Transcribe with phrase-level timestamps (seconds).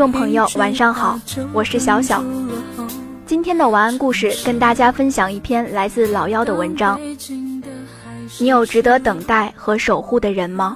[0.00, 1.20] 听众朋友，晚上好，
[1.52, 2.24] 我是小小。
[3.26, 6.98] 今天的晚安故事，跟大家分享一篇来自老妖的文章。
[8.38, 10.74] 你有值得等待和守护的人吗？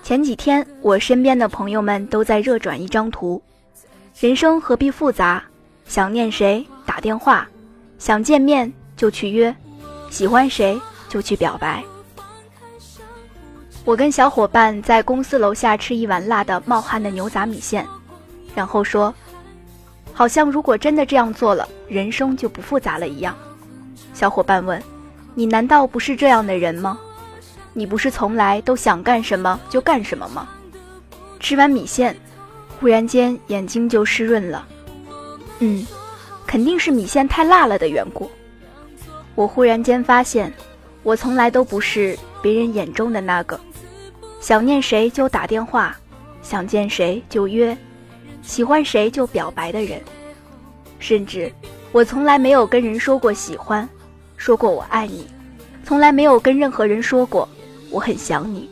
[0.00, 3.42] 前几天，我身边的朋友们都在热转一张图：
[4.20, 5.42] 人生何必复杂？
[5.86, 7.48] 想念谁打电话，
[7.98, 9.52] 想见面就去约，
[10.08, 11.82] 喜欢谁就去表白。
[13.88, 17.86] 我跟小伙伴在公司楼下吃一碗辣的冒汗的牛杂米线，
[18.54, 19.14] 然后说，
[20.12, 23.34] 好像如果真的这样做了，人生就不复杂了一样。
[24.12, 24.78] 小伙伴问
[25.34, 26.98] ：“你难道不是这样的人吗？
[27.72, 30.46] 你不是从来都想干什么就干什么吗？”
[31.40, 32.14] 吃完米线，
[32.78, 34.68] 忽然间眼睛就湿润了。
[35.60, 35.86] 嗯，
[36.46, 38.30] 肯定是米线太辣了的缘故。
[39.34, 40.52] 我忽然间发现，
[41.02, 43.58] 我从来都不是别人眼中的那个。
[44.40, 45.96] 想念谁就打电话，
[46.42, 47.76] 想见谁就约，
[48.40, 50.00] 喜欢谁就表白的人，
[50.98, 51.52] 甚至
[51.92, 53.86] 我从来没有跟人说过喜欢，
[54.36, 55.26] 说过我爱你，
[55.84, 57.48] 从来没有跟任何人说过
[57.90, 58.70] 我很想你，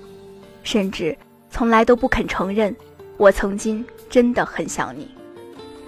[0.62, 1.16] 甚至
[1.50, 2.74] 从来都不肯承认
[3.16, 5.10] 我曾经真的很想你。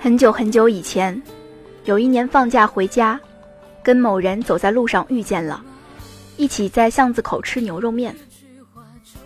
[0.00, 1.20] 很久很久以前，
[1.84, 3.18] 有一年放假回家，
[3.82, 5.62] 跟某人走在路上遇见了，
[6.36, 8.14] 一起在巷子口吃牛肉面。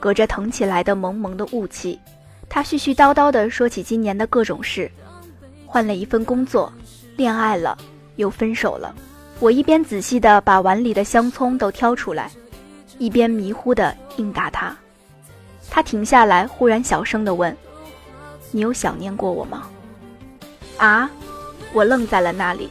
[0.02, 1.96] 隔着腾起来的蒙蒙的雾气，
[2.48, 4.90] 他絮絮叨叨地说起今年的各种事：
[5.64, 6.72] 换了一份工作，
[7.16, 7.78] 恋爱了，
[8.16, 8.92] 又分手了。
[9.38, 12.32] 我一边仔细地把碗里的香葱都挑出来，
[12.98, 14.76] 一边迷糊地应答他。
[15.70, 17.56] 他停下来，忽然小声地问
[18.50, 19.68] ：“你有想念过我吗？”
[20.78, 21.08] 啊！
[21.72, 22.68] 我愣在了那里，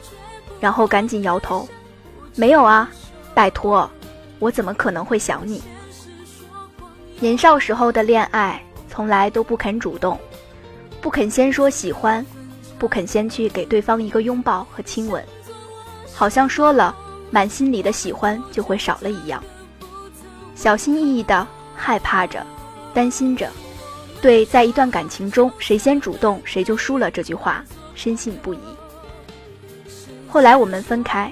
[0.60, 1.66] 然后赶紧摇头
[2.36, 2.92] ：“没有啊，
[3.34, 3.90] 拜托，
[4.40, 5.64] 我怎么可能会想你？”
[7.22, 8.60] 年少时候的恋爱，
[8.90, 10.20] 从来都不肯主动，
[11.00, 12.26] 不肯先说喜欢，
[12.80, 15.24] 不肯先去给对方一个拥抱和亲吻，
[16.16, 16.96] 好像说了，
[17.30, 19.42] 满心里的喜欢就会少了一样。
[20.56, 22.44] 小心翼翼的，害怕着，
[22.92, 23.48] 担心着，
[24.20, 28.60] 对在一段感情中谁先主动谁就输了这句话深信不疑。
[30.28, 31.32] 后来我们分开，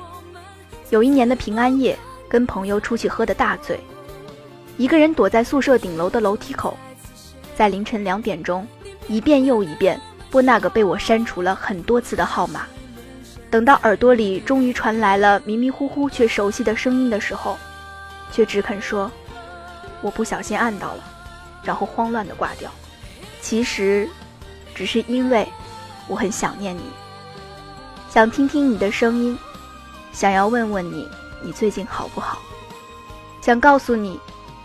[0.92, 1.98] 有一年的平安夜，
[2.30, 3.80] 跟朋友出去喝的大醉。
[4.80, 6.78] 一个人躲在宿舍顶楼的楼梯口，
[7.54, 8.66] 在凌晨两点钟，
[9.10, 10.00] 一遍又一遍
[10.32, 12.66] 拨那个被我删除了很多次的号码。
[13.52, 17.58] 等到耳朵里终于传来了迷迷糊糊却熟悉的声音的时候，
[18.32, 19.12] 却只肯说
[20.02, 21.04] ：“我不小心按到了。”
[21.62, 22.72] 然后慌乱地挂掉。
[23.42, 24.08] 其实，
[24.74, 25.46] 只是因为
[26.08, 26.84] 我很想念你，
[28.10, 29.38] 想听听你的声音，
[30.14, 31.06] 想要问问你，
[31.44, 32.40] 你最近好不好？
[33.42, 34.18] 想告诉你。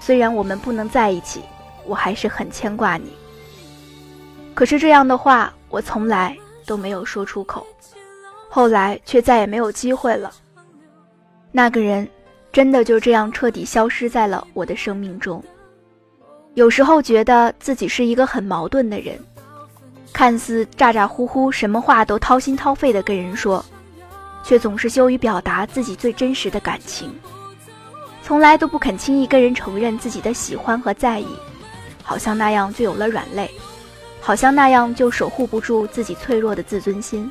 [0.04, 1.41] 虽然我们不能在一起，
[1.87, 3.10] 我还是很牵挂你。
[4.53, 7.66] 可是这样的话，我从来都没有说出口，
[8.50, 10.31] 后来却再也没有机会了。
[11.50, 12.06] 那个人，
[12.53, 15.43] 真的就这样彻底消失在了我的生命中。
[16.53, 19.19] 有时候觉得自己是一个很矛盾的人，
[20.12, 23.64] 看似咋咋呼呼，什么话都掏心掏肺的跟人说，
[24.44, 27.10] 却总是羞于表达自己最真实的感情。
[28.27, 31.27] 从来都不肯轻易跟人承认自己的喜欢和在意，
[32.03, 33.51] 好像那样就有了软肋，
[34.19, 37.31] 好像那样就守护不住自己脆弱的自尊心，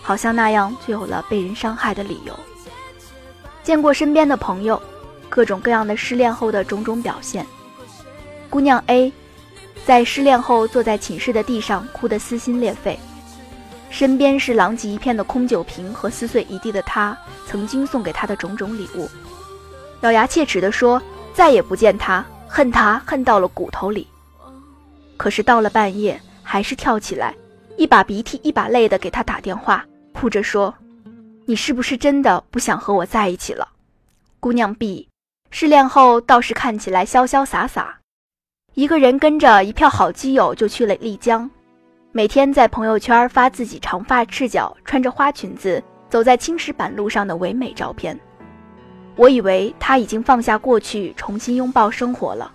[0.00, 2.32] 好像那样就有了被人伤害的理由。
[3.64, 4.80] 见过身边的朋友，
[5.28, 7.44] 各种各样的失恋后的种种表现。
[8.48, 9.12] 姑娘 A，
[9.84, 12.96] 在失恋后坐在寝室的地上哭得撕心裂肺，
[13.90, 19.08] 身边是狼藉一片的空酒瓶和撕碎一地的他曾经送给她的种种礼物。
[20.02, 21.00] 咬牙切齿地说
[21.32, 24.06] ：“再也不见他，恨他恨到了骨头里。”
[25.16, 27.34] 可是到了半夜，还是跳起来，
[27.76, 30.74] 一把鼻涕一把泪的给他打电话，哭着说
[31.46, 33.68] ：“你是不是真的不想和我在一起了？”
[34.40, 35.08] 姑娘 B
[35.50, 37.96] 失恋后倒是看起来潇潇洒洒，
[38.74, 41.48] 一个人跟着一票好基友就去了丽江，
[42.10, 45.80] 每天在朋友圈发自己长发赤脚、穿着花裙子
[46.10, 48.18] 走在青石板路上的唯美照片。
[49.16, 52.50] 我以为他已经放下过去，重新拥抱生活了，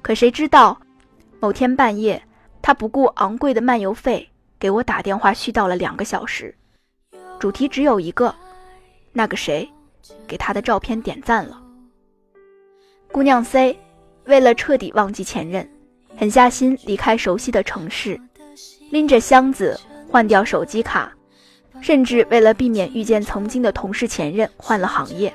[0.00, 0.80] 可谁知道，
[1.40, 2.22] 某天半夜，
[2.62, 4.28] 他不顾昂贵的漫游费，
[4.60, 6.54] 给我打电话絮叨了两个小时，
[7.40, 8.32] 主题只有一个，
[9.12, 9.68] 那个谁，
[10.26, 11.60] 给他的照片点赞了。
[13.10, 13.76] 姑娘 C，
[14.24, 15.68] 为了彻底忘记前任，
[16.16, 18.18] 狠下心离开熟悉的城市，
[18.90, 19.78] 拎着箱子
[20.08, 21.12] 换掉手机卡，
[21.80, 25.34] 甚至为了避免遇见曾经的同事前任，换了行业。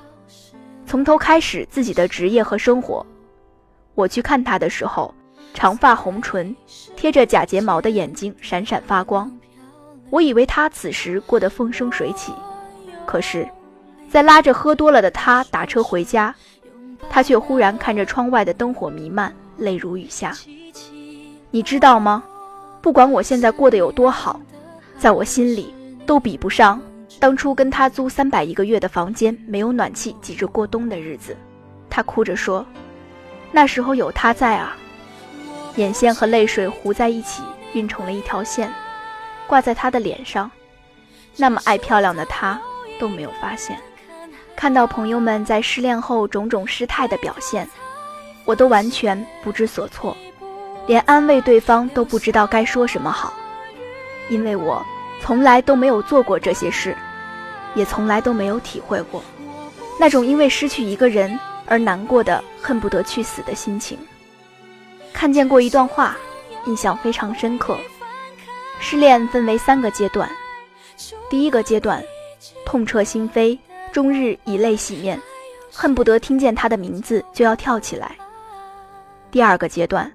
[0.88, 3.06] 从头开始自己的职业和生活。
[3.94, 5.14] 我去看他的时候，
[5.54, 6.56] 长发红唇，
[6.96, 9.30] 贴着假睫毛的眼睛闪闪发光。
[10.10, 12.32] 我以为他此时过得风生水起，
[13.06, 13.46] 可是，
[14.10, 16.34] 在拉着喝多了的他打车回家，
[17.10, 20.34] 他却忽然看着窗外的灯火弥漫，泪如雨下。
[21.52, 22.24] 你知道吗？
[22.82, 24.40] 不管我现在过得有多好，
[24.98, 25.74] 在我心里
[26.06, 26.82] 都比不上
[27.20, 31.36] 当初跟他租三百一个月的房间，没有暖气，挤着过冬的日子。
[31.90, 32.66] 他哭着说
[33.52, 34.78] ：“那时候有他在啊。”
[35.78, 37.42] 眼线和泪水糊在一起，
[37.74, 38.72] 晕成了一条线。
[39.48, 40.50] 挂在他的脸上，
[41.36, 42.60] 那么爱漂亮的他
[43.00, 43.80] 都没有发现。
[44.56, 47.68] 看到朋友们在失恋后种种失态的表现，
[48.44, 50.16] 我都完全不知所措，
[50.86, 53.34] 连安慰对方都不知道该说什么好。
[54.30, 54.86] 因为我
[55.22, 56.96] 从来都没有做过这些事，
[57.76, 59.24] 也从来都没有体会过
[60.00, 63.98] 那种因为失去一个人而难过的恨不得去死的心情。
[65.14, 66.16] 看见过一段话，
[66.66, 67.78] 印象非常深刻。
[68.80, 70.30] 失恋分为三个阶段，
[71.30, 72.04] 第一个阶段，
[72.64, 73.58] 痛彻心扉，
[73.92, 75.20] 终日以泪洗面，
[75.74, 78.16] 恨不得听见他的名字就要跳起来。
[79.32, 80.12] 第二个阶段，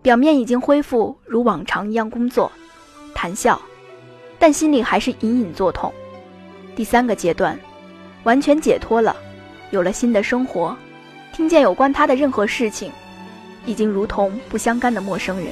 [0.00, 2.50] 表面已经恢复如往常一样工作、
[3.14, 3.60] 谈笑，
[4.38, 5.92] 但心里还是隐隐作痛。
[6.76, 7.58] 第三个阶段，
[8.24, 9.16] 完全解脱了，
[9.70, 10.76] 有了新的生活，
[11.32, 12.92] 听见有关他的任何事情，
[13.64, 15.48] 已经如同不相干的陌生人。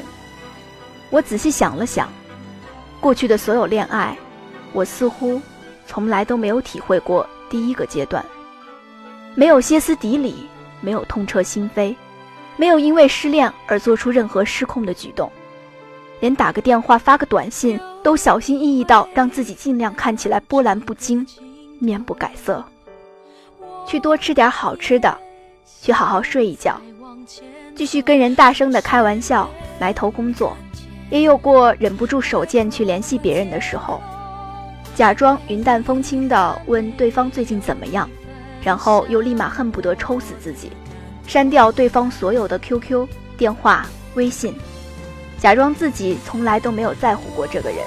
[1.08, 2.08] 我仔细想了想。
[3.00, 4.16] 过去的所有恋爱，
[4.72, 5.40] 我似乎
[5.86, 8.24] 从来都没有体会过第一个阶段，
[9.34, 10.46] 没有歇斯底里，
[10.82, 11.94] 没有痛彻心扉，
[12.56, 15.30] 没有因为失恋而做出任何失控的举动，
[16.20, 21.26] 连打个电话、发个短信都小心翼翼到让自己尽量看起来波澜不惊、
[21.78, 22.62] 面不改色，
[23.86, 25.16] 去多吃点好吃的，
[25.80, 26.78] 去好好睡一觉，
[27.74, 29.48] 继续跟人大声的开玩笑，
[29.80, 30.54] 埋头工作。
[31.08, 34.02] 也有过忍不住手贱去联系别人的时候，
[34.94, 38.06] 假装云淡风轻的问对方最近怎么样，
[38.62, 40.70] 然后又立马恨不得抽死自己，
[41.26, 43.08] 删掉对方所有的 QQ、
[43.38, 44.54] 电话、微信，
[45.38, 47.78] 假装自己从来都没有在乎过这个人。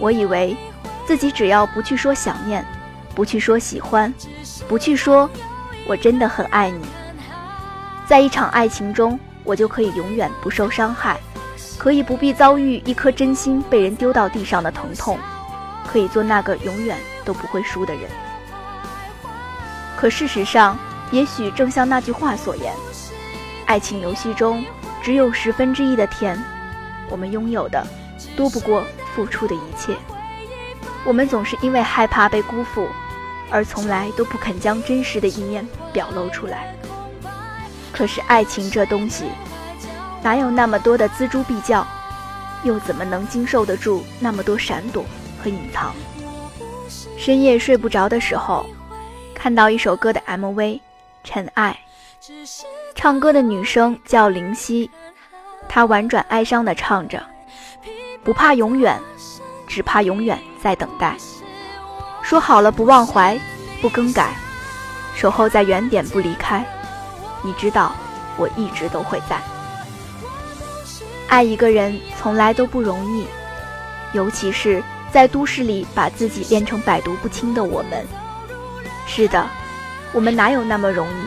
[0.00, 0.56] 我以为
[1.06, 2.64] 自己只要不去说想念，
[3.14, 4.12] 不去说喜欢，
[4.68, 5.28] 不去说
[5.86, 6.84] 我真的很爱你，
[8.06, 11.18] 在一场爱情中，我就可以永远不受伤害。
[11.78, 15.18] 可以不必遭遇一颗真心被人丢到地上的疼痛，
[15.90, 18.08] 可以做那个永远都不会输的人。
[19.96, 20.78] 可事实上，
[21.10, 22.72] 也许正像那句话所言，
[23.66, 24.64] 爱情游戏中
[25.02, 26.40] 只有十分之一的甜，
[27.10, 27.84] 我们拥有的
[28.36, 28.84] 多不过
[29.14, 29.96] 付出的一切。
[31.04, 32.88] 我们总是因为害怕被辜负，
[33.50, 36.72] 而从来都不肯将真实的一面表露出来。
[37.90, 39.24] 可是爱情这东西。
[40.22, 41.84] 哪有那么多的锱铢必较，
[42.62, 45.04] 又怎么能经受得住那么多闪躲
[45.42, 45.92] 和隐藏？
[47.18, 48.64] 深夜睡不着的时候，
[49.34, 50.54] 看到一首歌的 MV
[51.24, 51.76] 《尘埃》，
[52.94, 54.90] 唱歌的女生叫林夕，
[55.68, 57.22] 她婉转哀伤地唱着
[58.22, 59.00] ：“不怕永远，
[59.66, 61.16] 只怕永远在等待。
[62.22, 63.38] 说好了不忘怀，
[63.80, 64.34] 不更改，
[65.16, 66.64] 守候在原点不离开。
[67.42, 67.92] 你知道，
[68.36, 69.40] 我一直都会在。”
[71.28, 73.26] 爱一个人从来都不容易，
[74.12, 78.06] 尤其是在都市里把自己变成百毒不侵的我们。
[79.06, 79.44] 是的，
[80.12, 81.26] 我们哪有那么容易，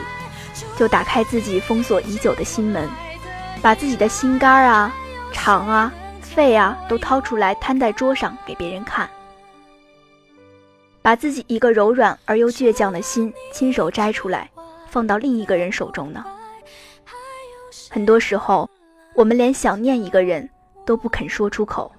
[0.77, 2.89] 就打开自己封锁已久的心门，
[3.61, 4.93] 把自己的心肝啊、
[5.31, 9.09] 肠啊、肺啊都掏出来摊在桌上给别人看，
[11.01, 14.49] 把自己一个柔软而又倔强的心亲手摘出来，
[14.89, 16.25] 放到另一个人手中呢？
[17.89, 18.69] 很多时候。
[19.15, 20.49] 我们连想念一个人
[20.85, 21.89] 都不肯说出口，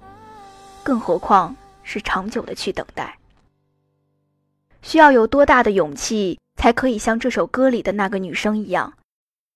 [0.83, 3.17] 更何况是长久的去等待？
[4.83, 8.91] 需要有多大的勇气，才可以像这首歌里的那个女生一样，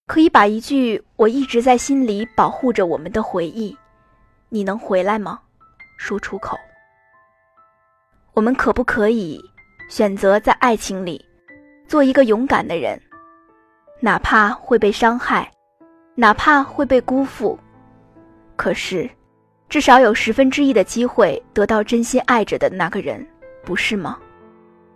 [0.08, 3.78] 可以把一句“我一直在心里保护着我们的回忆，
[4.48, 5.42] 你能回来吗？”
[6.00, 6.58] 说出口？
[8.34, 9.44] 我们可不可以
[9.90, 11.22] 选择在爱情里
[11.86, 12.98] 做一个勇敢的人，
[14.00, 15.52] 哪怕会被伤害？
[16.16, 17.60] 哪怕会被辜负，
[18.56, 19.10] 可是，
[19.68, 23.28] 至少有十分之一的机会得到真心爱着的那个人，
[23.66, 24.18] 不是吗？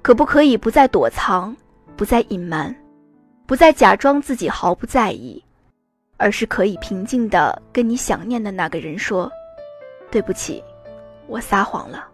[0.01, 1.53] 可不可以不再躲藏，
[1.95, 2.75] 不再隐瞒
[3.45, 5.41] 不再假装自己毫不在意
[6.17, 9.31] 而是可以平静的跟你想念的那个人说
[10.11, 10.63] 对不起
[11.27, 12.07] 我撒谎了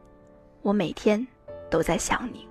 [0.62, 1.26] 我每天
[1.70, 2.48] 都在想你。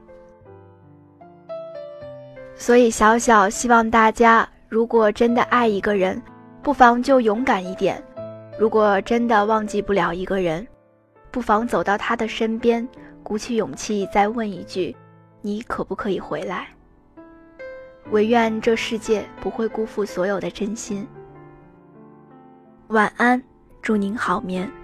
[2.57, 6.21] 所以小小希望大家如果真的爱一个人
[6.63, 8.03] 不妨就勇敢一点
[8.59, 10.67] 如果真的忘记不了一个人
[11.31, 12.87] 不妨走到他的身边
[13.23, 14.95] 鼓起勇气再问一句
[15.43, 16.69] 你可不可以回来？
[18.11, 21.07] 唯愿这世界不会辜负所有的真心。
[22.88, 23.40] 晚安
[23.81, 24.80] 祝您好眠。